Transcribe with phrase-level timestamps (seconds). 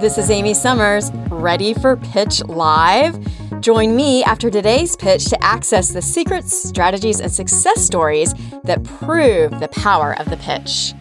[0.00, 3.18] This is Amy Summers, ready for Pitch Live?
[3.60, 8.32] Join me after today's pitch to access the secrets, strategies, and success stories
[8.64, 10.94] that prove the power of the pitch.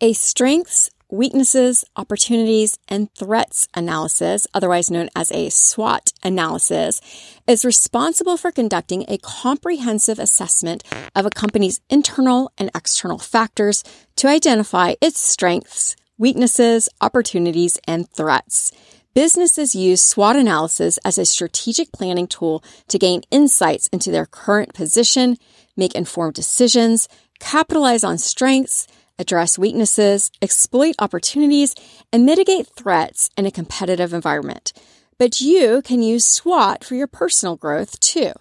[0.00, 7.00] A strengths, weaknesses, opportunities, and threats analysis, otherwise known as a SWOT analysis,
[7.48, 10.84] is responsible for conducting a comprehensive assessment
[11.16, 13.82] of a company's internal and external factors
[14.14, 18.70] to identify its strengths, weaknesses, opportunities, and threats.
[19.12, 24.72] Businesses use SWOT analysis as a strategic planning tool to gain insights into their current
[24.72, 25.36] position,
[25.76, 27.08] make informed decisions,
[27.40, 28.86] capitalize on strengths,
[29.18, 31.74] address weaknesses, exploit opportunities,
[32.12, 34.72] and mitigate threats in a competitive environment.
[35.18, 38.32] But you can use SWOT for your personal growth too.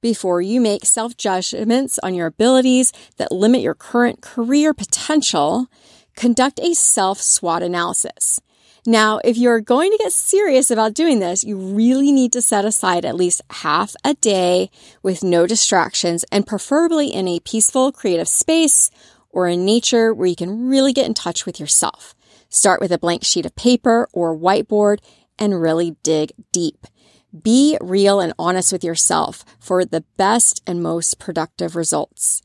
[0.00, 5.66] Before you make self judgments on your abilities that limit your current career potential,
[6.16, 8.40] conduct a self SWOT analysis.
[8.86, 12.66] Now, if you're going to get serious about doing this, you really need to set
[12.66, 14.70] aside at least half a day
[15.02, 18.90] with no distractions and preferably in a peaceful, creative space
[19.30, 22.14] or in nature where you can really get in touch with yourself.
[22.50, 24.98] Start with a blank sheet of paper or whiteboard
[25.38, 26.86] and really dig deep.
[27.42, 32.43] Be real and honest with yourself for the best and most productive results.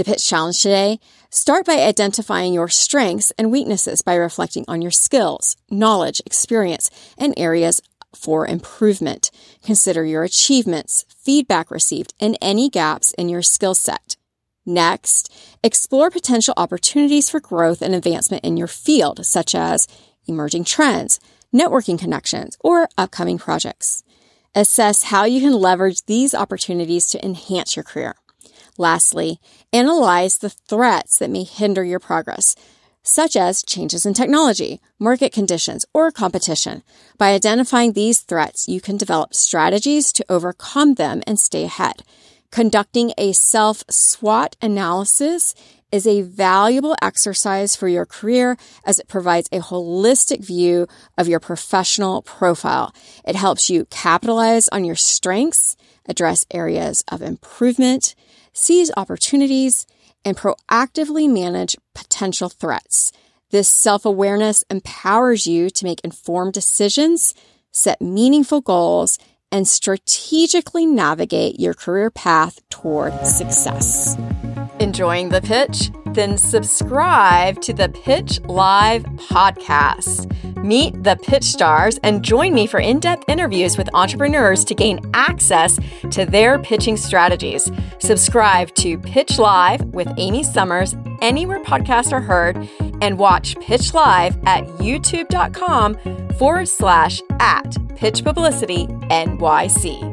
[0.00, 0.98] The pitch challenge today
[1.28, 7.34] start by identifying your strengths and weaknesses by reflecting on your skills, knowledge, experience, and
[7.36, 7.82] areas
[8.14, 9.30] for improvement.
[9.62, 14.16] Consider your achievements, feedback received, and any gaps in your skill set.
[14.64, 15.30] Next,
[15.62, 19.86] explore potential opportunities for growth and advancement in your field, such as
[20.26, 21.20] emerging trends,
[21.54, 24.02] networking connections, or upcoming projects.
[24.54, 28.14] Assess how you can leverage these opportunities to enhance your career.
[28.80, 29.38] Lastly,
[29.74, 32.56] analyze the threats that may hinder your progress,
[33.02, 36.82] such as changes in technology, market conditions, or competition.
[37.18, 42.04] By identifying these threats, you can develop strategies to overcome them and stay ahead.
[42.50, 45.54] Conducting a self SWOT analysis
[45.92, 50.86] is a valuable exercise for your career as it provides a holistic view
[51.18, 52.94] of your professional profile.
[53.26, 55.76] It helps you capitalize on your strengths,
[56.06, 58.14] address areas of improvement,
[58.52, 59.86] seize opportunities,
[60.24, 63.12] and proactively manage potential threats.
[63.50, 67.34] This self awareness empowers you to make informed decisions,
[67.72, 69.18] set meaningful goals,
[69.52, 74.16] and strategically navigate your career path toward success.
[74.78, 75.90] Enjoying the pitch?
[76.14, 80.26] Then subscribe to the Pitch Live podcast.
[80.64, 85.00] Meet the pitch stars and join me for in depth interviews with entrepreneurs to gain
[85.14, 85.78] access
[86.10, 87.70] to their pitching strategies.
[88.00, 92.68] Subscribe to Pitch Live with Amy Summers anywhere podcasts are heard
[93.02, 95.96] and watch Pitch Live at youtube.com
[96.38, 100.09] forward slash at Pitch Publicity NYC.